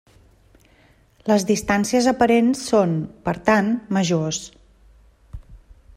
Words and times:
Les 1.31 1.45
distàncies 1.49 2.09
aparents 2.13 2.65
són, 2.71 2.97
per 3.29 3.35
tant, 3.51 3.73
majors. 3.99 4.43